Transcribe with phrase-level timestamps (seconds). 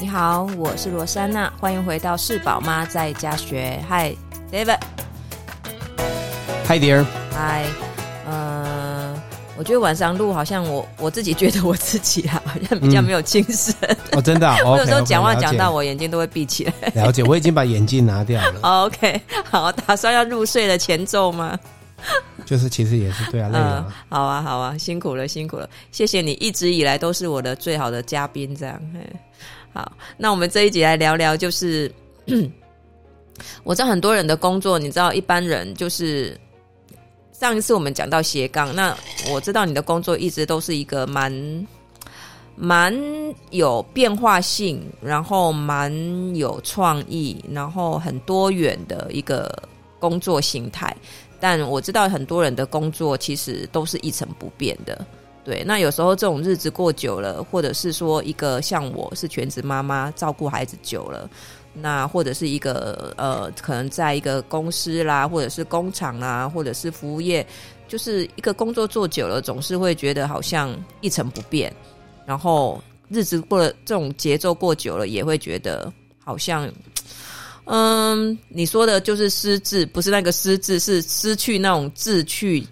[0.00, 3.82] 你好，我是罗珊娜，欢迎回到是宝妈在家学。
[3.90, 4.78] Hi，David。
[6.68, 7.04] Hi dear。
[7.32, 7.66] Hi，
[8.24, 9.20] 呃，
[9.56, 13.74] 我觉得晚上录好像我我自己觉得我自己啊，好像比较没有精神。
[13.80, 16.72] 嗯、哦，真的、啊， 我有时候讲话讲到我眼睛都会闭起来。
[16.94, 18.60] 了解，我已经把眼镜拿掉了。
[18.86, 19.20] OK，
[19.50, 21.58] 好，打算要入睡的前奏吗？
[22.46, 23.92] 就是其实也是对啊，累了、嗯。
[24.08, 28.80] 好啊，好啊，辛苦了，辛苦了，谢谢你一直以来都是我的最好的嘉宾，这样。
[29.72, 31.92] 好，那我们这一集来聊聊，就是
[33.62, 36.38] 我知道很多人的工作，你知道一般人就是
[37.32, 38.96] 上一次我们讲到斜杠，那
[39.30, 41.66] 我知道你的工作一直都是一个蛮
[42.56, 42.92] 蛮
[43.50, 49.62] 有变化性，然后蛮有创意，然后很多元的一个
[50.00, 50.96] 工作形态。
[51.38, 55.06] 但我知道很多人的工作其实都是一成不变的。
[55.48, 61.26] 对，那有时候这种日子过久了，或者是说一个像我是全职妈妈，照顾孩子久了，
[61.72, 67.46] 那或者是一个呃，可能在一个公司啦，或者是工厂啊，或者是服务业，
[67.88, 71.74] 就是一个工作做久了，总是会觉得好像一成不变，
[72.26, 75.90] 然后日子过了，这种节奏过久了，也会觉得
[76.22, 76.70] 好像，
[77.64, 82.68] 嗯，你说的就是失志，不是那个失志，是失去那种志趣、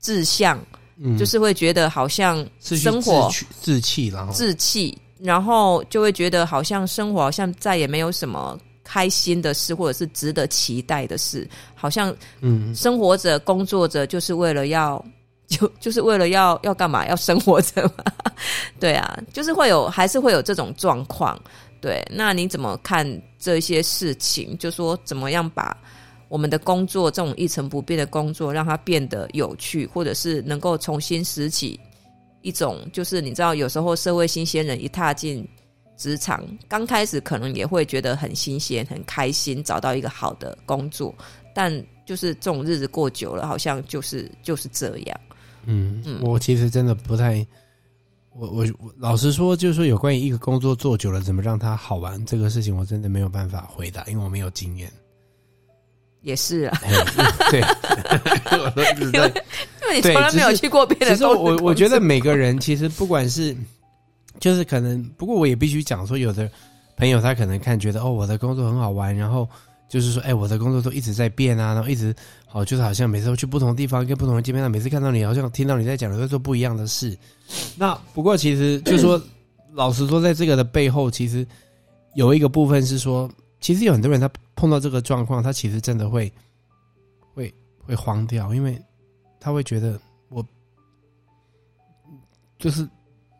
[0.00, 0.64] 志向。
[1.02, 3.30] 嗯，就是会觉得好像生活
[3.62, 15.02] 志气，然后志气，然后就会觉得好像生活好像再也没有什么开心的事，或者是值得期待的事，好像嗯，生活着工作着就是为了要
[15.48, 17.06] 就就是为了要要干嘛？
[17.08, 18.04] 要生活着嘛？
[18.78, 21.40] 对啊，就是会有还是会有这种状况。
[21.80, 23.04] 对，那你怎么看
[23.38, 24.56] 这些事情？
[24.58, 25.74] 就说怎么样把？
[26.30, 31.78] 我们的工作这种一成不变的工作，让它变得有趣，或者是能够重新拾起
[32.40, 35.44] 一种，就是你知道，有时候社会新鲜人一踏进
[35.96, 41.12] 职场，刚开始可能也会觉得很新鲜、很开心，找到一个好的工作，
[41.52, 41.70] 但
[42.06, 45.20] 就是这种日子过久了，好像就是就是这样。
[45.66, 47.44] 嗯，嗯，我其实真的不太，
[48.36, 54.90] 我我我老实说，就是说有关于一个工作做久了，怎么让它好玩这个事情，我真的没有办法回答，因为我没有经验。
[56.22, 56.78] 也是啊，
[57.50, 57.60] 对，
[59.12, 61.10] 因为你从来没有去过别的。
[61.10, 63.56] 其实我我觉得每个人其实不管是，
[64.38, 66.50] 就是可能，不过我也必须讲说，有的
[66.96, 69.48] 朋友他可能看觉得哦，我的工作很好玩，然后
[69.88, 72.14] 就是说，哎，我的工作都一直在变啊，然后一直
[72.46, 77.16] 好，就是好像每次都去不同地方跟不同人见面，每次看到你，好像听到你在讲的都做不一样的事。
[77.76, 79.18] 那不过其实就是说，
[79.72, 81.46] 老实说，在这个的背后，其实
[82.14, 83.26] 有一个部分是说。
[83.60, 86.32] 其实有很多人，他碰到这个状况，他其实真的会
[87.34, 87.52] 会
[87.84, 88.80] 会慌掉，因为
[89.38, 90.00] 他会觉得
[90.30, 90.42] 我
[92.58, 92.88] 就是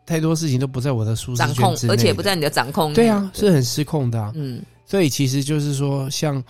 [0.05, 2.93] 太多事情都不在我的舒适圈之内，而且不在你的掌控。
[2.93, 4.31] 对啊，是很失控的啊。
[4.35, 6.43] 嗯，所以其实就是说，像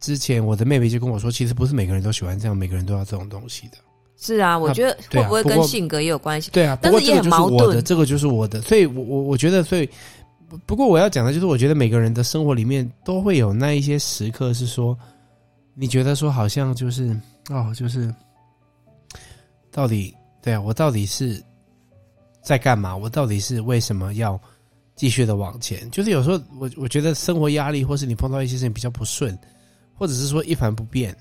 [0.00, 3.78] 之前我的妹妹就跟我说，其实不是每个人都喜欢这样，每个人都要这种东西的。
[4.16, 6.50] 是啊，我觉得会不会跟性格也有关系？
[6.50, 7.82] 对啊，但是也很矛盾。
[7.84, 9.88] 这个就是我的，所以我我我觉得，所以。
[10.66, 14.96] 不过我要讲的就是，我觉得每个人的生活里面都会有那一些时刻，是说
[15.74, 17.18] 你觉得说好像就是
[17.48, 18.14] 哦，就是
[19.70, 21.42] 到底对啊，我到底是
[22.42, 22.96] 在干嘛？
[22.96, 24.38] 我到底是为什么要
[24.94, 25.90] 继续的往前？
[25.90, 29.36] 就是有时候我我觉得生活压力，或是你碰到一些事情比较不顺，
[29.94, 31.16] 或者是说一盘不变，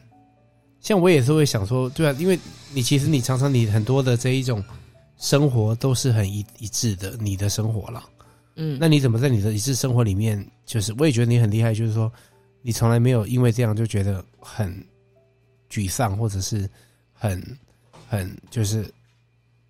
[0.81, 2.37] 像我也是会想说，对啊，因为
[2.73, 4.63] 你其实你常常你很多的这一种
[5.17, 8.03] 生活都是很一一致的，你的生活了。
[8.55, 12.11] 嗯，那你怎么在你的一次生活里面，就是我也觉得你很厉害，就是说
[12.61, 14.71] 你从来没有因为这样就觉得很
[15.69, 16.69] 沮丧，或者是
[17.13, 17.41] 很
[18.07, 18.85] 很就是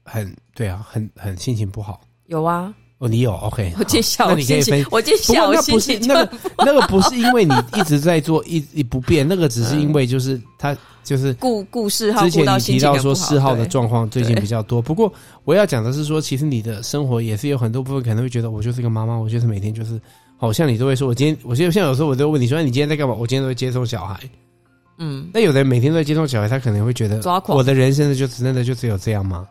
[0.03, 2.02] 很对啊，很很心情不好。
[2.25, 2.74] 有啊。
[3.01, 12.13] 哦，你有 OK，我今天下午心情，我今天下午心情那个那个不是因为你一直在做一一不变，那个只是因为就是他就是故故事。
[12.13, 15.12] 之前你提到说四号的状况最近比较多，不过
[15.45, 20.00] 我要讲的是说，其实你的生活也是有很多部分可能会觉得我就是个妈妈，我就是每天就是
[20.38, 23.15] 好像你都会说，我今天我现在像有时候我都问你说，你今天在干嘛？
[23.15, 24.19] 我今天都会接送小孩。
[25.00, 29.47] 嗯，那有的人每天都在接送小孩，他可能会觉得，我的人生就真的就只有这样吗？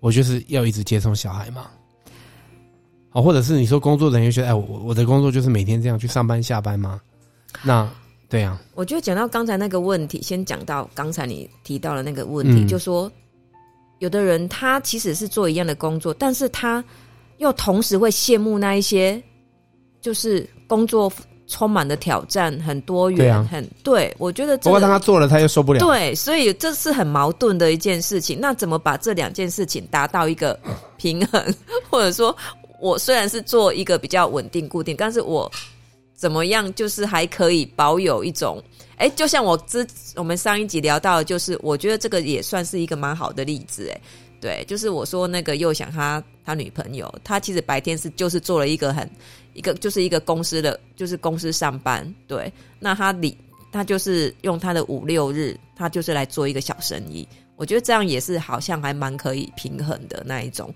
[0.00, 1.66] 我就是要一直接送小孩吗？
[3.12, 7.00] 哦，或者是你说工作人员觉得，哎，我我的工作就是每天这样去上班下班吗？
[7.62, 7.88] 那
[8.28, 8.60] 对呀、啊。
[8.74, 13.10] 我觉得讲到刚才那个问题，先讲到刚才你提到的那个问题，嗯、就说
[13.98, 16.84] 有的人他其实是做一样的工作，但是他
[17.38, 19.20] 又同时会羡慕那一些，
[20.02, 21.10] 就是工作
[21.46, 24.14] 充满的挑战，很多元，很对。
[24.18, 25.80] 我觉得、这个，不过当他做了，他又受不了。
[25.80, 28.38] 对，所以这是很矛盾的一件事情。
[28.38, 30.60] 那怎么把这两件事情达到一个
[30.98, 31.42] 平衡，
[31.88, 32.36] 或者说？
[32.80, 35.50] 我虽然是做一个比较稳定固定，但是我
[36.14, 38.62] 怎么样就是还可以保有一种，
[38.96, 39.86] 哎，就像我之
[40.16, 44.00] 我们上一集聊到，就是我觉得这个也算是一个蛮好的例子，哎，
[44.40, 49.08] 对，就是我说那个又想他他女朋友，他其实白天是就是做了一个很
[49.54, 53.36] 一个就是一个公司的就是公司上班，对，那他里
[53.70, 57.26] 他就是用他的五六日，他就是来做一个小生意，
[57.56, 60.72] 我觉得这样也是好像还蛮可以平衡的那一种。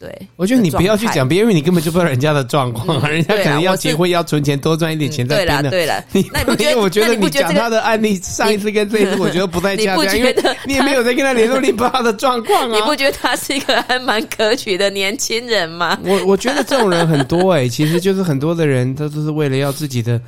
[0.00, 5.68] 对，我觉得你不要去讲别人，因为你根本就不知道人家的状况，嗯、人家可能要结婚要存钱，多赚一点钱在边的。
[5.68, 6.64] 对了，对了，那你？
[6.64, 12.74] 因为我觉得你讲他的案例，上一次跟这一次，我觉得不太恰当，因为你也没有在跟他联络，你不知道他的状况啊。
[12.74, 15.98] 你不觉得他是一个还蛮可取的年轻人吗？
[16.02, 20.18] 我我觉得这种人很多哎、欸，其实就是很多的人，他都是为了要自己的。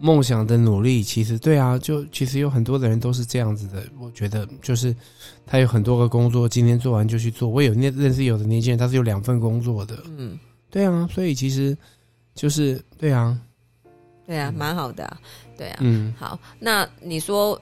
[0.00, 3.84] 梦想的努力，其实对啊，就其实有很多的人都是这样子的。
[4.00, 4.96] 我觉得就是
[5.46, 7.48] 他有很多个工作，今天做完就去做。
[7.48, 10.02] 我有那认识有的年轻人，他是有两份工作的。
[10.16, 10.38] 嗯，
[10.70, 11.76] 对啊，所以其实
[12.34, 13.38] 就是对啊，
[14.26, 15.20] 对啊，蛮好的啊，
[15.58, 15.76] 对啊。
[15.80, 17.60] 嗯，好，那你说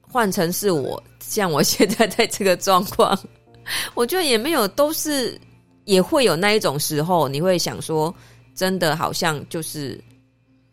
[0.00, 3.16] 换成是我，像我现在在这个状况，
[3.94, 5.40] 我觉得也没有，都是
[5.84, 8.12] 也会有那一种时候，你会想说，
[8.52, 10.02] 真的好像就是。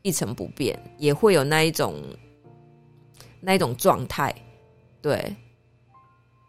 [0.02, 1.96] 一成不变，也会有那一种
[3.40, 4.34] 那一种状态，
[5.02, 5.36] 对。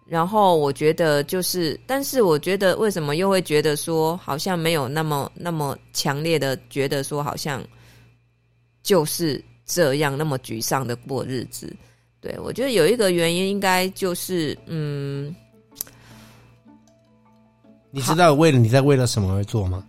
[0.06, 7.64] 然后我觉得就是，但是我觉得为什么又会觉得说，好像没有那么那么强烈的觉得说，好像
[8.82, 11.72] 就是这样那么沮丧的过日子。
[12.20, 15.32] 对，我觉得有一个原因，应该就是，嗯，
[17.92, 19.86] 你知道为了你在为了什么而做吗？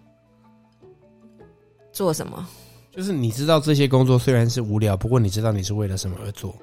[1.91, 2.47] 做什么？
[2.91, 6.53] 就是你知道这些工作虽然是无聊，不过你知道你是为了什么而做。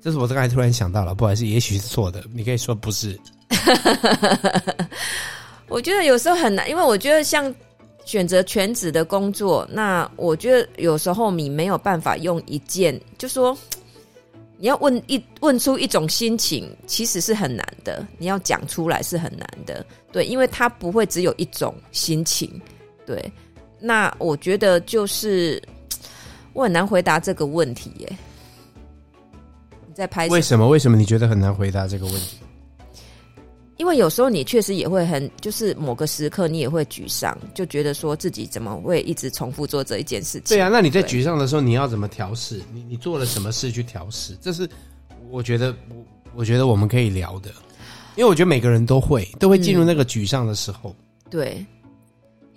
[0.00, 3.18] 这是我刚才突然想到了，不好意思，也许是错的，你可以说不是。
[5.68, 7.54] 我觉得有时候很难，因为我觉得像
[8.06, 13.56] 选择全职的工作，那我觉得有时候你没有办法用一件，就说
[14.56, 18.06] 你要问一问出一种心情，其实是很难的。
[18.16, 22.58] 你要讲出来是很难的，对，因为它不会只有一种心情，
[23.04, 23.30] 对。
[23.80, 25.62] 那我觉得就是
[26.52, 28.18] 我很难回答这个问题耶。
[29.86, 30.28] 你在拍？
[30.28, 30.68] 为什么？
[30.68, 32.38] 为什么你觉得很难回答这个问题？
[33.76, 40.56] 因为有时候你确实也会很，就是某个时刻你也会沮丧，就觉得说自己怎么会一直重复做这一件事情。
[40.56, 42.60] 对啊，那你在沮丧的时候，你要怎么调试？
[42.72, 44.36] 你你做了什么事去调试？
[44.40, 44.68] 这是
[45.30, 46.04] 我觉得我
[46.34, 47.50] 我觉得我们可以聊的，
[48.16, 50.90] 因为我觉得每个人都会都会进入那个沮丧的时候。
[50.90, 51.66] 嗯，对。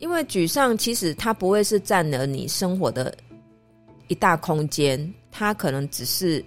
[0.01, 3.13] 因为沮丧其实它不会是占了你生活的
[4.07, 6.43] 一大空间，它可能只是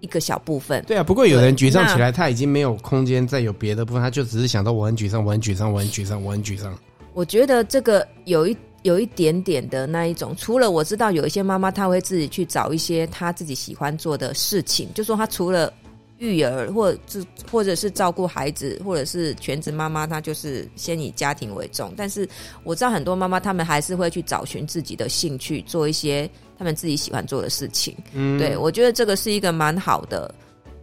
[0.00, 0.82] 一个小部分。
[0.86, 6.72] 对啊，不过有人沮丧起来，他已经没有空间再有别的部分，他就只是想到我很沮丧，我很沮丧，我很沮丧，我很沮丧。
[7.12, 15.72] 我觉得这个有一有一点点的那一种，除了我知道有一些妈妈，她会自己去找一些她自己喜欢做的事情，就说她除了。
[16.18, 21.92] 育儿，或者是或者是照顾孩子，或者是全职妈妈，她就是先以家庭为重。
[21.96, 22.28] 但是
[22.62, 26.28] 我知道很多妈妈，她们还是会去找寻自己的兴趣，做一些
[26.58, 27.96] 她们自己喜欢做的事情。
[28.12, 30.32] 嗯，对，我觉得这个是一个蛮好的、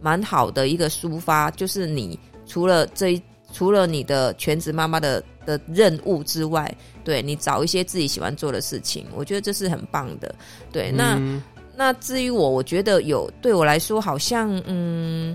[0.00, 1.50] 蛮好的一个抒发。
[1.52, 6.72] 就是你除了这一，除了你的全职妈妈的的任务之外，
[7.04, 10.34] 对你找一些自己喜欢做的事情，我觉得这是很棒的。
[10.70, 11.16] 对，那。
[11.18, 11.42] 嗯
[11.74, 15.34] 那至于我，我觉得有对我来说，好像嗯，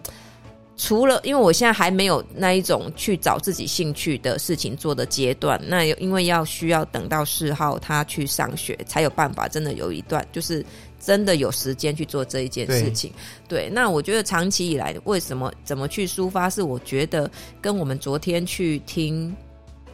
[0.78, 10.64] 除了因为我现在还没有那一种去找自己兴趣的事情做的阶段，那因为要需要等到四号他去上学，才有办法真的有一段，就是
[11.00, 13.12] 真的有时间去做这一件事情。
[13.48, 17.30] 对，那我觉得长期以来，为什么怎么去抒发，是我觉得
[17.60, 19.36] 跟我们昨天去听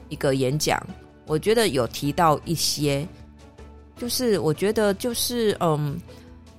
[0.10, 0.78] 一个演讲，
[1.26, 3.08] 我觉得有提到一些，
[3.98, 5.98] 就是我觉得就是嗯。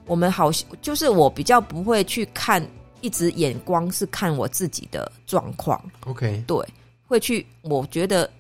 [0.07, 0.51] 我们好，
[0.83, 2.65] 就是我比较不会去看，
[3.01, 5.83] 一直眼光是看我自己的状况。
[6.07, 6.59] OK，对，
[7.07, 7.47] 会去。
[7.63, 8.31] 我觉得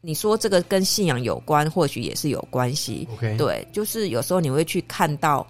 [0.00, 3.08] 你说这个跟信仰有关，或许也是有关系。
[3.14, 5.46] OK，对，就是有时候你会去看到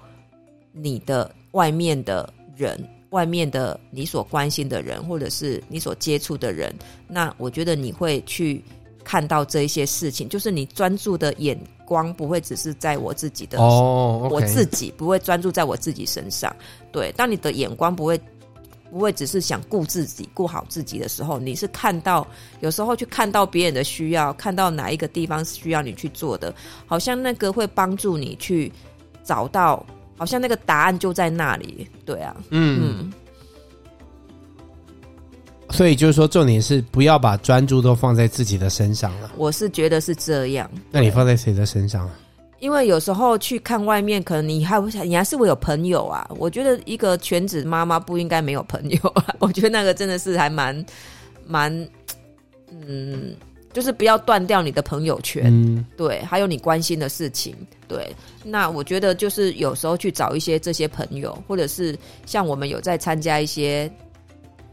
[0.72, 6.72] 你的外面的人，外面的你所关心的人，或者是你所接触的人。
[7.08, 8.62] 那我觉得你会去
[9.02, 11.58] 看到这一些事情，就是你专注的眼。
[11.88, 14.32] 光不会只是在我自己的哦，oh.
[14.34, 16.54] 我自己不会专注在我自己身上。
[16.92, 18.20] 对，当你的眼光不会
[18.90, 22.26] 不会只是想顾自己、顾好自己的时候，你是看到
[22.60, 26.54] 有时候去看到别人的需要，看到哪一个地方需要你去做的，
[26.84, 28.70] 好像那个会帮助你去
[29.24, 29.82] 找到，
[30.18, 31.88] 好像那个答案就在那里。
[32.04, 33.00] 对啊，嗯。
[33.00, 33.12] 嗯
[35.70, 39.30] 所以就是说，重点是不要把专注都放在自己的身上了。
[39.36, 40.70] 我是觉得是这样。
[40.90, 42.08] 那你放在谁的身上？
[42.60, 46.28] 因为有时候去看外面，可能你还想你还是会有朋友啊。
[46.38, 49.26] 我觉得一个全职妈妈不应该没有朋友啊。
[49.38, 50.84] 我觉得那个真的是还蛮
[51.46, 51.88] 蛮，
[52.86, 53.36] 嗯，
[53.72, 55.44] 就是不要断掉你的朋友圈。
[55.46, 57.54] 嗯，对，还有你关心的事情。
[57.86, 61.96] 对，那我觉得就是有时候去找一些这些朋友，或者是
[62.26, 63.88] 像我们有在参加一些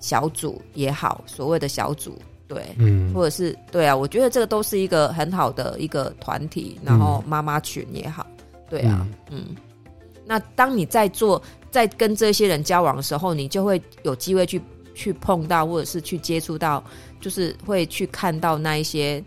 [0.06, 2.16] 小组也好，所谓的小组。
[2.48, 8.24] 对，嗯，或者是对啊，我觉得这个都是一个很好的一个团体，然后妈妈群也好，
[8.70, 9.56] 对啊，嗯，嗯，
[10.28, 14.62] 那当你在做，在跟这些人交往的时候，你就会有机会去
[14.94, 16.84] 去碰到，或者是去接触到，
[17.20, 19.24] 就是会去看到那一些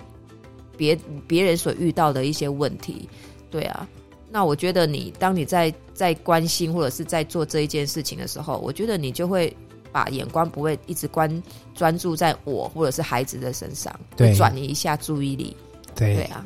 [0.77, 3.09] 别别人所遇到的一些问题，
[3.51, 3.85] 对啊，
[4.31, 9.53] 那我觉得你当你在在关心或者是在做这一件事情的时候，我觉得你就会。
[9.93, 11.43] 把眼光不会一直关
[11.75, 15.57] 专注在我或者是孩子的身上，对，转移一下注意力。
[15.95, 16.45] 对对啊，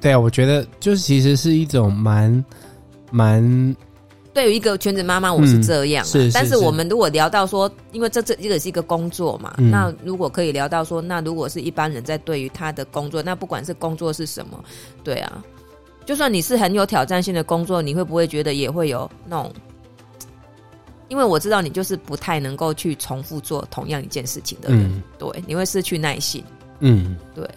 [0.00, 2.44] 对啊，我觉得就是其实是一种蛮
[3.10, 3.76] 蛮。
[4.32, 6.10] 对于一个全职妈妈，我是这样、啊嗯。
[6.10, 6.34] 是，是，是。
[6.34, 14.64] 但是我们如果聊到说，因为这这这个是一个工作嘛、嗯，那如果可以聊到说，那如果是一般人在对于他的工作，那不管是工作是什么，
[15.04, 15.44] 对啊，
[16.04, 19.52] 就算你是很有挑战性的工作，你会不会觉得也会有那种？
[21.08, 26.42] 因为我知道你就是不太能够去重复做同样一件事情的人，嗯、对，你会失去耐性，
[26.80, 27.48] 嗯，对。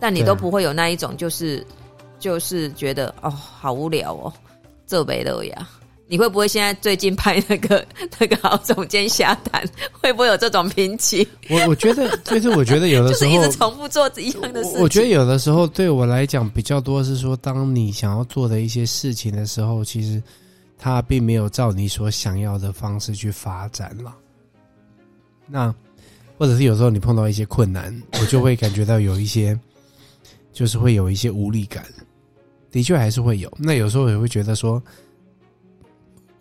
[0.00, 1.66] 但你都不会有那一种，就是
[2.18, 4.32] 就是觉得哦，好无聊哦，
[4.86, 5.68] 这没了呀。
[6.10, 7.84] 你会不会现在最近拍那个
[8.18, 9.62] 那个好总监下谈，
[10.00, 11.26] 会不会有这种瓶颈？
[11.50, 14.80] 我我觉得， 就是我觉得有的时候就是一直重复做一样的事情。
[14.80, 20.22] 我觉得有的时候对我来讲比较多是说，当你想要做的一些事情的时候，其实。
[20.78, 24.16] 他并没有照你所想要的方式去发展了。
[25.48, 25.74] 那，
[26.38, 29.58] 或者是有时候你碰到一些困难， 我就会感觉到有一些，
[30.52, 31.84] 就是会有一些无力感。
[32.70, 33.52] 的确还是会有。
[33.58, 34.80] 那有时候也会觉得说，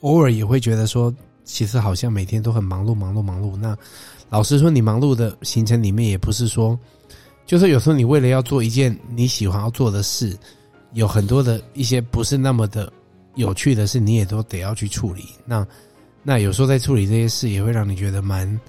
[0.01, 1.13] 偶尔也会觉得说，
[1.45, 3.55] 其实好像每天都很忙碌，忙碌，忙碌。
[3.55, 3.75] 那
[4.29, 6.77] 老实说，你忙碌的行程里面，也不是说，
[7.45, 10.37] 就是有时候你为了要做一件你喜欢要做的事，
[10.91, 12.91] 有很多的一些不是那么的。
[13.37, 15.29] 有趣的是，你也都得要去处理。
[15.45, 15.65] 那
[16.21, 18.59] 那有时候在处理这些事，也会让你觉得蛮，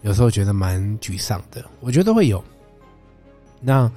[0.00, 1.62] 有时候觉得蛮沮丧的。
[1.80, 2.42] 我觉得会有。
[3.60, 3.90] 那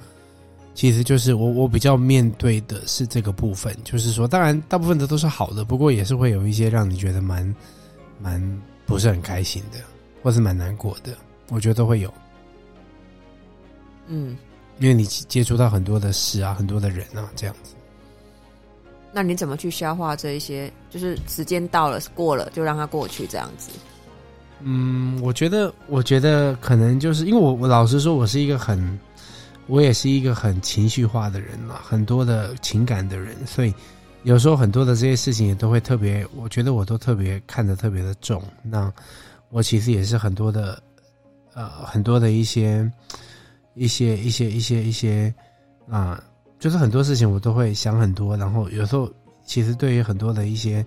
[0.74, 7.54] 其实就是我我比较面对的是这个部分，就是说，当然大部分的都是好的，不过也是会有一些让你觉得蛮
[8.20, 9.78] 蛮不是很开心的，
[10.22, 11.16] 或是蛮难过的。
[11.48, 12.12] 我觉得都会有。
[14.06, 14.36] 嗯，
[14.80, 17.74] 因为你接触到很多的事啊，很多的人啊，这样子。
[19.10, 20.70] 那你怎么去消化这一些？
[20.90, 23.70] 就是时间到了，过了就让它过去，这样子。
[24.60, 28.98] 嗯，我觉得，我觉得可能就是因为我，我老实说，我是一个很，
[29.66, 33.72] 我也是一个很情绪化的人嘛，很多的情感的人，所以
[34.24, 38.42] 有时候很多的这些事情也都会特别，我觉得我都特别看得特别的重。
[38.62, 38.92] 那
[39.50, 40.82] 我其实也是很多的，
[41.54, 42.90] 呃，很多的一些，
[43.74, 45.32] 一些，一些，一些，一些
[45.88, 46.22] 啊。
[46.58, 49.08] 就是很多事情我都会想很多，然后有时候
[49.44, 50.84] 其实对于很多的一些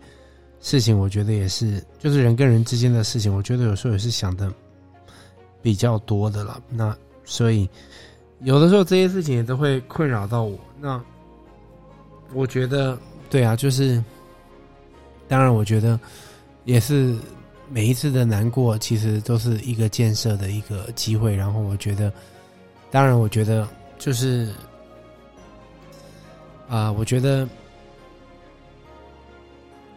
[0.60, 4.52] 事情，我觉得也是，就是人跟人之间的事情，我觉得有时候也是想的
[5.62, 6.62] 比较多的了。
[6.70, 7.70] 那所以
[8.42, 10.60] 有的时候这些事情也都会困扰到我。
[10.80, 11.02] 那
[12.34, 13.00] 我觉得，
[13.30, 14.04] 对啊，就是
[15.30, 15.98] 当然，我觉得
[16.66, 17.16] 也是
[17.70, 21.34] 每一次的难过，其实都是一个建设的一个机会。
[21.34, 22.12] 然后我觉得，
[22.92, 23.66] 当然，我觉得
[23.98, 24.50] 就是。
[26.72, 27.46] 啊、呃，我觉得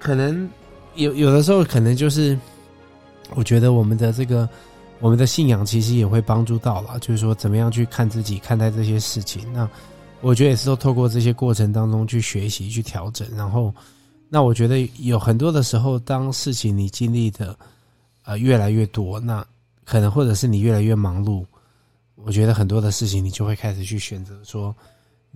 [0.01, 0.51] 可能
[0.97, 2.37] 有有的时候，可能就是
[3.37, 4.49] 我觉得我们的这个
[4.99, 9.53] 我们的信仰其实也会帮助到了，就是说怎么样去看自己、看待这些事情。
[9.53, 9.71] 那
[10.21, 13.25] 我觉得也是都透过这些过程当中去学习、去调整。
[13.37, 13.73] 然后，
[14.29, 17.57] 那我觉得有很多的时候，当事情你经历的
[18.25, 19.47] 呃越来越多，那
[19.85, 21.45] 可能或者是你越来越忙碌，
[22.17, 24.75] 我觉得很多的事情你就会开始去选择说。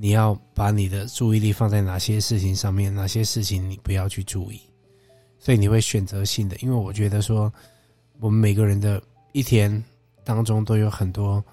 [0.00, 2.94] 你要把你的注意力放在哪些事情上面？
[2.94, 4.60] 哪些事情你不要去注意？
[5.40, 7.52] 所以你会选择性的，因为我觉得说，
[8.20, 9.02] 我们每个人的
[9.32, 9.82] 一天
[10.22, 11.44] 当中都有很多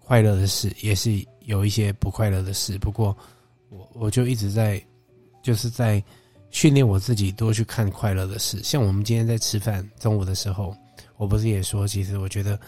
[0.00, 2.76] 快乐的事，也是有一些不快乐的事。
[2.76, 3.16] 不过，
[3.68, 4.84] 我我就一直在，
[5.40, 6.02] 就是在
[6.50, 8.60] 训练我自己多去看快乐的事。
[8.64, 10.76] 像我们今天在吃饭中午的时候，
[11.18, 12.58] 我不是也说，其实我觉得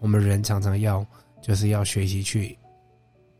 [0.00, 1.06] 我们人常常要
[1.40, 2.58] 就是要学习去。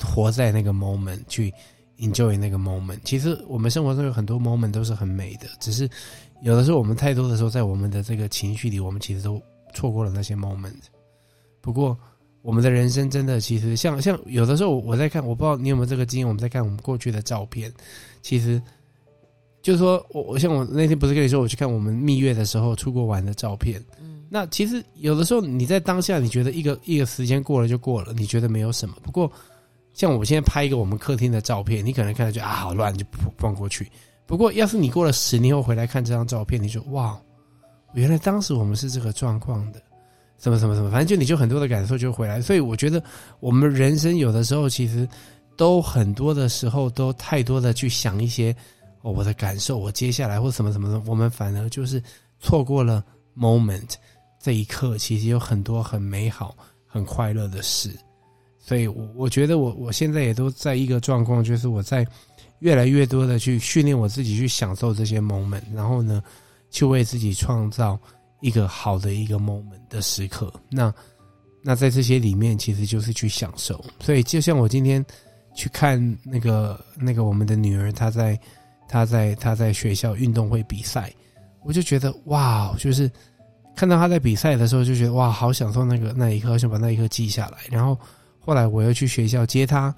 [0.05, 1.53] 活在那个 moment 去
[1.99, 2.99] enjoy 那个 moment。
[3.05, 5.89] 其实我们生活中有很多 moment 都是很美的，只是
[6.43, 9.41] 有的时候我们太多的时候在我们的这个情绪里，我们其实都
[9.75, 10.81] 错过了那些 moment。
[11.61, 11.97] 不过
[12.43, 17.73] 我们的人生真的其实像像有的时候我在看，我不知道你有没有这个经验，我们在看我们过去的照片，
[18.23, 18.61] 其实
[19.63, 23.83] 就是说我我像我那天不是跟你说我去看我们蜜月的时候出国玩的照片。
[24.01, 28.95] 嗯那其实有的时候你在当下，你觉得一个一个时间过了就过了，你觉得没有什么。
[29.03, 29.29] 不过，
[29.93, 33.05] 像我现在拍一个我们客厅的照片，你可能看到就啊好乱，就
[33.37, 33.91] 放过去。
[34.27, 37.21] 不过，要是你过了十年后回来看这张照片，你就哇，
[37.95, 39.83] 原来当时我们是这个状况的，
[40.39, 42.41] 什么什么什么，反正就你就很多的感受就回来。
[42.41, 43.03] 所以我觉得
[43.41, 45.09] 我们人生有的时候其实
[45.57, 48.55] 都很多的时候都太多的去想一些
[49.03, 52.03] 哦我的感受，我接下来或什么什么的，我们反而就是
[52.39, 53.05] 错过了
[53.37, 53.95] moment。
[54.39, 56.57] 这一刻其实有很多很美好、
[56.87, 57.91] 很快乐的事，
[58.61, 62.07] 所以，我我觉得我我现在也都在一个状况，就是我在
[62.61, 66.23] 越来越多的去训练我自己，去享受这些 moment，然后呢，
[66.71, 67.99] 去为自己创造
[68.41, 70.53] 一个好的一个 moment 的时刻。
[70.69, 70.93] 那
[71.63, 73.85] 那在这些里面，其实就是去享受。
[74.01, 75.05] 所以，就像我今天
[75.55, 78.39] 去看那个那个我们的女儿，她在
[78.89, 81.13] 她在她在学校运动会比赛，
[81.65, 83.11] 我就觉得哇，就是。
[83.77, 87.59] 看到她在比赛的时候，就觉得哇，好享受那个那一刻，想把那一刻记下来。
[87.71, 87.99] 然后
[88.41, 89.95] 后来我又去学校接他，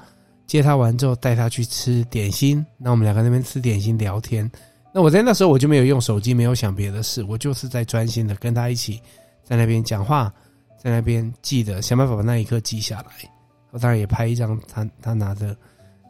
[0.46, 2.64] 接他完之后带他去吃点心。
[2.76, 4.50] 那我们两个那边吃点心聊天。
[4.92, 9.00] 那我在那时候我就没有用手机，没有想别的事，我就是在专心的跟他一起
[9.42, 10.30] 在那边讲话，
[10.82, 13.30] 在那边记得想办法把那一刻记下来。
[13.70, 15.56] 我当然也拍一张他他拿着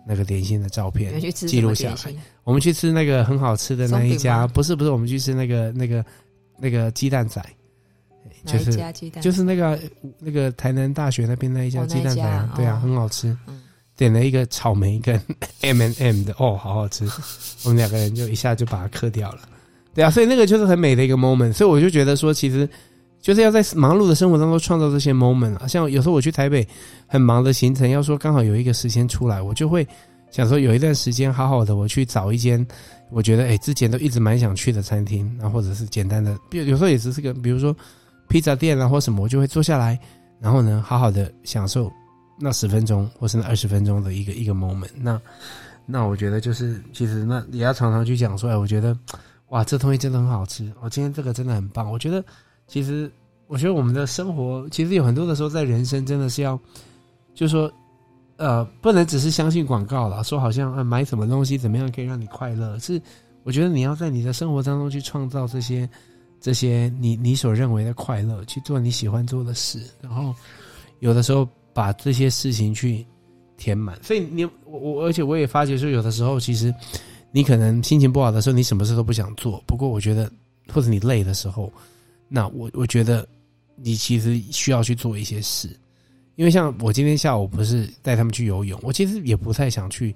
[0.04, 2.14] 那个点心的照片记录下来。
[2.42, 6.04] 我们去吃那个很好吃的那一家，不是不是，我们去吃那个那个
[6.58, 7.40] 那个鸡蛋仔。
[8.44, 9.78] 就是就是那个
[10.18, 13.36] 那个台南大学那边那一家鸡蛋仔，啊，对啊，很好吃。
[13.94, 15.14] 点了一个草莓跟
[15.60, 17.06] M and M 的，哦，好好吃。
[17.62, 19.40] 我们两个人就一下就把它嗑掉了。
[19.94, 21.52] 对啊，所以那个就是很美的一个 moment。
[21.52, 22.68] 所以我就觉得说，其实
[23.20, 25.66] 就是要在忙碌的生活当中创造这些 moment 啊。
[25.68, 26.66] 像有时候我去台北
[27.06, 29.86] 很忙的行程，要说刚好有一个时间出来，我就会
[30.30, 32.66] 想说有一段时间好好的，我去找一间
[33.10, 37.76] 我觉得哎之前都一直蛮想去的餐厅，然后或者是简单的，比如有时候也只是个，比如说。
[38.32, 40.00] 披萨店啊，或什么，我就会坐下来，
[40.40, 41.92] 然后呢，好好的享受
[42.40, 44.88] 那十分钟或是那二十分钟的一个一个 moment。
[44.96, 45.20] 那
[45.84, 48.96] 那我觉得就是，其实那也要常常去讲说，哎，我觉得
[49.50, 51.92] 哇，这东西真的很好吃，我今天这个真的很棒。
[51.92, 52.24] 我觉得
[52.66, 53.12] 其实，
[53.48, 56.58] 我觉得我们的生活其实有很多的时候，在人生真的是要，
[57.34, 57.70] 就是说，
[58.38, 62.98] 呃，不能只是相信广告了，说好像呃买什么东西怎么样可以让你快乐，是
[63.42, 65.86] 我觉得你要在你的生活当中去创造这些。
[66.42, 70.34] 这些你你所认为的快乐，去做你喜欢做的事，然后
[70.98, 73.06] 有的时候把这些事情去
[73.56, 73.96] 填满。
[74.02, 76.74] 所以你我我，而且我也发觉说，有的时候其实
[77.30, 79.62] 你可能心情不好的时候，你什么事都不想做。
[79.68, 80.28] 不过我觉得，
[80.68, 81.72] 或者你累的时候，
[82.28, 83.24] 那我我觉得
[83.76, 85.68] 你其实需要去做一些事。
[86.34, 90.08] 因为像我今天下午不是带他们去游泳，我其实也不太想去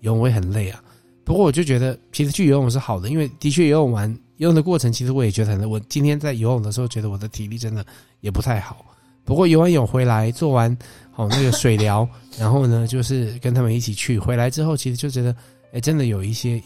[0.00, 0.82] 游泳，我也很累啊。
[1.22, 4.18] 不过我就觉得，其实去游泳是好的，因为的确游泳完。
[4.38, 5.64] 游泳的过程，其实我也觉得很累。
[5.64, 7.84] 我今天在游泳的时候，觉得我的体力真的
[8.20, 8.84] 也不太好。
[9.24, 10.76] 不过游完泳回来，做完
[11.10, 14.18] 好那个水疗， 然后呢，就是跟他们一起去。
[14.18, 15.34] 回来之后，其实就觉得，
[15.72, 16.62] 哎，真的有一些，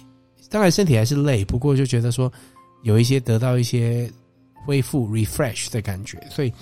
[0.51, 2.31] 当然身体还是累，不过就觉得说，
[2.83, 4.11] 有一些得到一些
[4.67, 6.19] 恢复 refresh 的感觉。
[6.29, 6.53] 所以，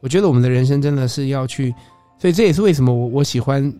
[0.00, 1.72] 我觉得我们的人生真的是要去，
[2.18, 3.72] 所以这也是为什么我我喜欢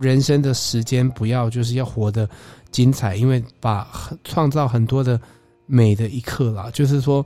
[0.00, 2.26] 人生的时间不要就是要活得
[2.70, 3.86] 精彩，因为把
[4.24, 5.20] 创造很多的。
[5.66, 7.24] 美的一刻啦，就是说，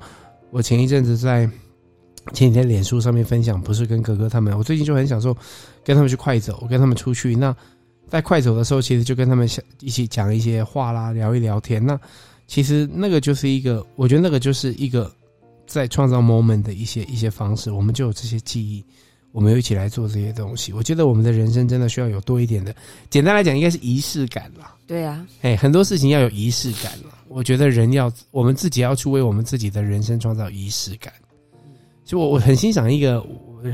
[0.51, 1.49] 我前一阵子在
[2.33, 5.37] 前几天脸书上面分享，不是跟哥哥他们，我最近就很享受
[5.85, 7.35] 跟他们去快走，我跟他们出去。
[7.35, 7.55] 那
[8.09, 9.49] 在快走的时候，其实就跟他们
[9.81, 11.85] 一起讲一些话啦，聊一聊天。
[11.85, 11.99] 那
[12.47, 15.11] 其实那个就是一个，我觉得那个就是一个
[15.67, 18.85] 在创造 moment 的一些一些方式，我们就有这些记忆。
[19.37, 22.75] 我们又一起来做这些东西，我觉得我们的人生真的需要有多一点的，
[23.11, 24.75] 简单来讲，应该是仪式感啦。
[24.87, 27.19] 对啊，哎，很多事情要有仪式感了。
[27.29, 31.13] 我觉得人要，我们自己要去为我们自己的人生创造仪式感。
[32.03, 33.23] 就我我很欣赏一个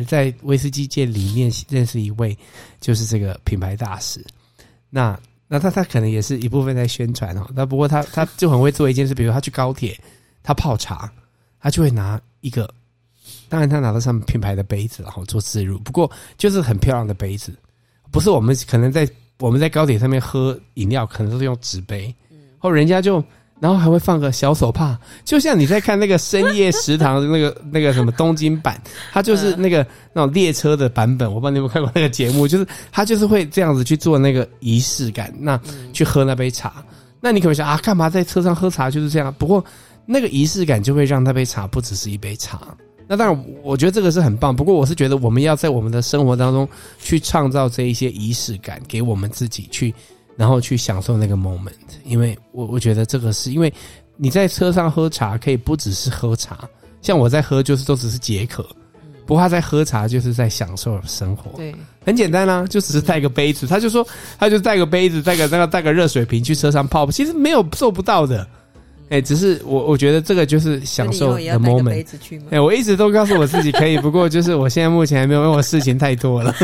[0.09, 2.37] 在威士忌界里面认识一位，
[2.81, 4.21] 就是这个品牌大使。
[4.91, 7.49] 那那他他可能也是一部分在宣传哦。
[7.55, 9.97] 那不过他他就很会做一件事，比如他去高铁，
[10.43, 11.09] 他泡茶，
[11.61, 12.69] 他就会拿一个。
[13.53, 15.79] 当然，他拿到上面品牌的杯子，然后做置入。
[15.81, 17.53] 不过，就是很漂亮的杯子，
[18.11, 19.07] 不是我们可能在
[19.41, 22.15] 我们在高铁上面喝饮料，可能都是用纸杯，
[22.59, 23.23] 或人家就
[23.61, 28.81] 然后还会放个小手帕，就像你在看那个深夜食堂的那个 那个什么东京版，
[29.13, 31.29] 它就是那个那种列车的版本。
[31.31, 35.61] 我不知道你有没有看过那个节目，就是他就是会这样子去做那个仪式感，那
[35.93, 36.83] 去喝那杯茶。
[37.21, 39.31] 那你可能想啊，干嘛在车上喝茶就是这样？
[39.39, 39.63] 不过
[40.07, 42.59] 那个仪式感就会让那杯茶不只是一杯茶。
[43.07, 44.55] 那当然，我觉得这个是很棒。
[44.55, 49.95] 不过我是觉得我们要在我们的生活当中去创造这一些仪式感，给我们自己去。
[50.35, 51.73] 然后去享受那个 moment，
[52.05, 53.73] 因为我我觉得这个是因为
[54.17, 56.67] 你在车上喝茶可以不只是喝茶，
[57.03, 58.67] 像我在喝就是都只是解渴，
[59.27, 61.53] 不怕在喝茶就是在享受生活。
[61.59, 61.73] 对，
[62.05, 64.05] 很简单啊，就只是带个杯子，他就说
[64.39, 68.49] 他就带个杯子，带个那个带个热水瓶去车上泡，其实没有做不到的。
[69.13, 72.03] 哎，只是我我觉得这个就是享受的 moment。
[72.49, 76.55] 哎，我一直都告诉我自己可以，不过就是我现在目前还没有，因为我事情太多了。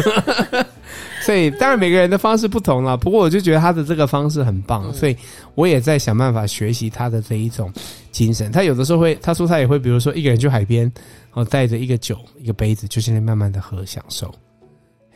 [1.21, 5.15] 所以当然每个人的方式不同了，不过我就觉得他的这个方式很棒，所以
[5.57, 7.71] 我也在想办法学习他的这一种
[8.11, 8.51] 精神。
[8.51, 14.35] 他有的时候会，他说他也会，比如说一个人去海边，然后带着一个酒、一个杯子，就现在慢慢的喝，享受。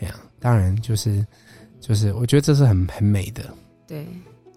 [0.01, 1.25] 哎呀，当然就是
[1.81, 3.43] 就是，我觉得这是很很美的。
[3.89, 4.07] 对。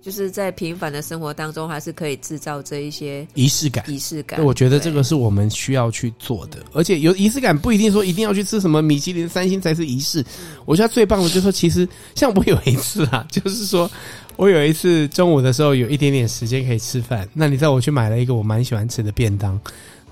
[0.06, 3.84] 就是在平凡的生活当中，还是可以制造这一些仪式感。
[3.90, 6.60] 仪式感，我觉得这个是我们需要去做的。
[6.74, 10.24] 而且有仪式感，不一定说一定要去吃什么米其林三星才是仪式。
[10.66, 13.90] 我觉得最棒的就是说，其实像我有一次啊， 就是说
[14.36, 19.60] 我有一次中午的时候有一点点时间可以吃饭，那你知道我去买了一个我蛮喜欢吃的便当，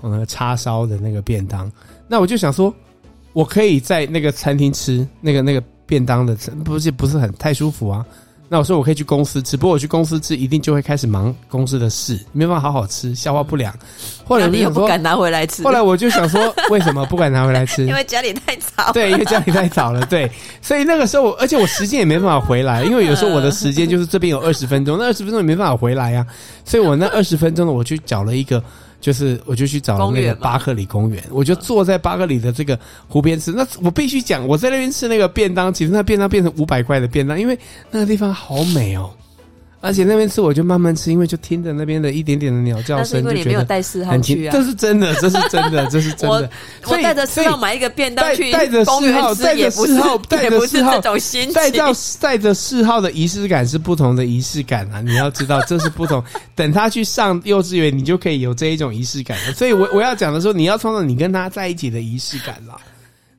[0.02, 1.70] 那个，叉烧的那个便当。
[2.08, 2.74] 那我就想说，
[3.32, 8.04] 我可以在那个餐厅吃那个那个便当的，不是不是很太舒服啊。
[8.46, 13.74] 那我说我可以去公司吃，不过我去公司吃一定就会开始忙公司的事，没办法好好吃，消化不良。
[14.24, 15.64] 后来我就想说，不敢拿回来吃。
[15.64, 17.84] 后来我就想说，为什么不敢拿回来吃？
[17.88, 18.92] 因为家里太吵。
[18.92, 20.04] 对， 因为家里太吵了。
[20.06, 20.30] 对，
[20.60, 26.32] 所以那个时候我，而且我时间也没办法回来，因为有时候我的时间就是这边有二十分钟，那二十分钟也没办法回来呀、啊。
[26.64, 28.62] 所以我那二十分钟呢，我去找了一个。
[29.04, 33.52] 就是我就去找那个巴克里公园，我就坐在巴克里的这个湖边吃。
[33.52, 37.58] 那我必须讲，我在那边吃那个便当，其实那便当变成五百块的便当，因为
[37.90, 39.10] 那个地方好美哦。
[39.84, 44.42] 而且那边吃我就慢慢吃，因为就听着那边的一点点的鸟叫声，就觉得很轻。
[44.50, 46.50] 这是真的，这是真的，这是真的。
[46.86, 51.00] 我带着四号买一个便当去带着四号，带着四号， 带着四号，
[51.52, 55.02] 带着带着四号的仪式感是不同的仪式感啊！
[55.02, 56.24] 你要知道这是不同。
[56.56, 59.52] 等他去上幼稚园，你就可以有这一种仪式感了。
[59.52, 62.76] 所以我我要讲的时候，你要创造你跟他在一起的仪式感啦。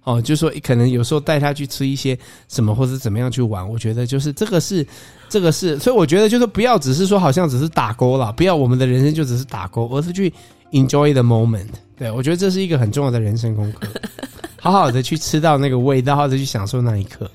[0.06, 4.86] 哦，就是说可能有时候带他去吃一些什么，或者怎么样去玩，我觉得就是这个是，
[5.28, 10.32] 这个是，所以我觉得就是不要只是说好像只是打勾了，不要我们的人生就只是打勾，而是去
[10.72, 11.68] enjoy the moment。
[11.98, 13.88] 对，我觉得这是一个很重要的人生功课，
[14.62, 17.30] 好好的去吃到那个味道，好好的去享受那一刻。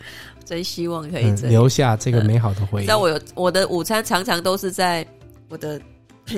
[0.44, 2.86] 真希望可以、嗯、留下这个美好的回忆。
[2.86, 5.04] 那、嗯、我有我的午餐常常都是在
[5.48, 5.80] 我的。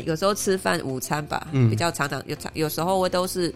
[0.05, 3.55] 有时候吃饭午餐吧，嗯、比较常常有常有时候我都是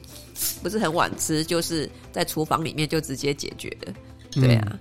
[0.62, 3.92] 不是很晚吃，就是在厨房里面就直接解决的，
[4.33, 4.79] 对啊，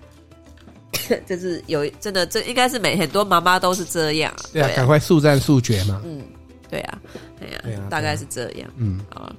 [1.09, 6.21] 嗯、 这是有真的这应该是每很多妈妈都是这样，对啊，赶、啊、快速战速决嘛，嗯，
[6.69, 7.01] 对啊，
[7.39, 8.99] 对啊，大概是这样，嗯。
[9.13, 9.33] 啊，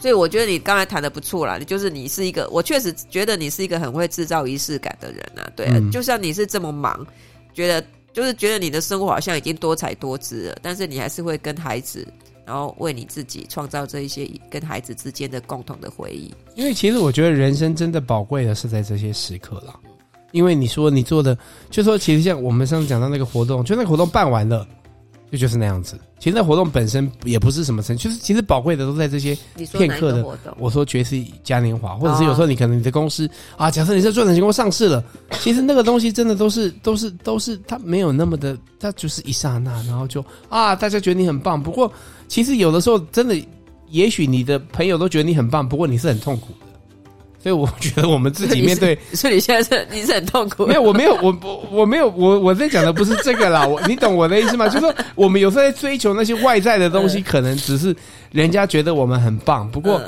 [0.00, 7.06] 所以我觉得你刚才谈的不错啦，你就是你是一个，我确实觉得你是一个很会制造仪式感的人啊，对啊，嗯、就像你是这么忙，
[7.52, 7.86] 觉得。
[8.14, 12.06] 就是觉得你的生活好像已经多彩多姿了，但是你还是会跟孩子，
[12.46, 16.32] 然后为你自己创造这一些跟孩子之间的共同的回忆。
[16.54, 19.74] 因为其实我觉得人生真的宝贵的是在这些时刻了，
[20.30, 21.36] 因为你说你做的，
[21.70, 24.64] 就说其实像我们上次讲到那个活动，就那个活动办完了。
[25.34, 29.36] 就就是那样子，其实那活动本身也不是什么成，就是其实宝贵的都在这些
[29.72, 30.22] 片刻的。
[30.22, 35.02] 活动我说爵士嘉年华，或者是有时候你可能你的公司啊，假设你在赚钱公司上市了，
[35.40, 41.60] 其实那个东西真的都是都是都是它没有那么的，它就是一刹那，然后就啊，大家觉得你很棒。
[41.60, 41.92] 不过
[42.28, 43.36] 其实有的时候真的，
[43.88, 46.63] 也许你的朋友都觉得你很棒，不过你是很痛苦的。
[47.44, 50.64] 所以我觉得我们自己面对，所以你现在是你是很痛苦。
[50.64, 53.66] 没有，我没有，我我我没有，我我在讲的不是这个啦。
[53.66, 54.66] 我你懂我的意思吗？
[54.66, 57.94] 就是说我们有时候在追求那些外在的东西，可能只是
[58.32, 59.70] 人家觉得我们很棒。
[59.70, 60.00] 不过，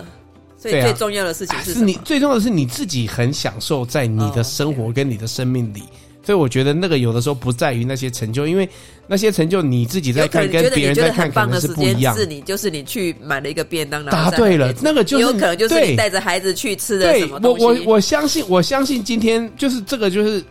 [0.56, 5.82] 所以最重要的事情是，是你最重要的是你自己很享受在你的生活跟你的生命里。
[6.26, 8.68] 所以我觉得那个有的时候不在于那些成就，因为
[9.06, 12.16] 那些成就你自己在看，跟别人在看可能是不一样。
[12.16, 17.64] 是你就是你去买了一个便当，答对了，那个就是有可能就是你带着孩子去吃的什么东西。
[17.64, 20.42] 对，我我我相信，我相信今天就是这个，就是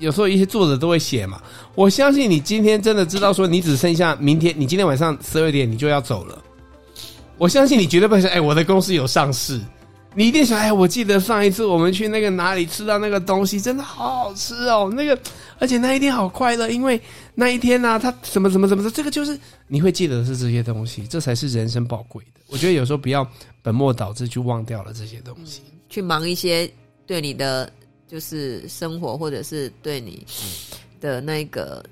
[0.00, 1.40] 有时候一些作者都会写嘛。
[1.76, 6.42] 我相信你今天真的知道说，你只剩下明天，你今天晚上十二点你就要走了。
[7.38, 9.60] 我相信你绝对不会说，哎，我的公司有上市。
[10.16, 14.92] 你一定想，哎，我记得上一次我们去那个哪里吃到那个东西，真的好好吃哦。
[14.94, 15.18] 那个，
[15.58, 17.00] 而且那一天好快乐，因为
[17.34, 22.40] 那一天呢、啊，他什么什么什么的，这个就是你会记得的是这些东西，这才是人生宝贵的。
[22.48, 23.28] 我觉得有时候不要
[23.62, 26.70] 本末倒置去忘掉了这些东西，嗯、去忙一些
[27.06, 27.70] 对你的
[28.06, 30.24] 就是生活，或者是对你
[31.00, 31.84] 的那个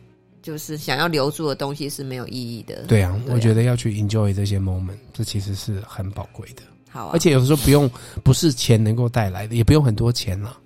[0.43, 2.85] 就是想要留住的东西是没有意义的。
[2.87, 6.63] 对啊，对啊，我觉得要去 enjoy 这些 moment，这其实是很宝贵的。
[6.93, 7.91] 好、啊，而且有的时候不用，
[8.23, 10.59] 不是钱能够带来的，也不用很多钱了。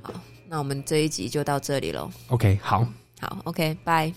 [0.00, 0.14] 好，
[0.48, 2.08] 那我们这一集就到这里喽。
[2.28, 2.86] OK，好，
[3.20, 4.12] 好，OK，拜。